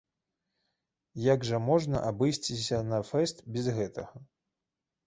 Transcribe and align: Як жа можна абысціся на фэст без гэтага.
Як 1.33 1.45
жа 1.49 1.59
можна 1.69 1.97
абысціся 2.09 2.83
на 2.91 2.99
фэст 3.13 3.37
без 3.55 3.65
гэтага. 3.79 4.29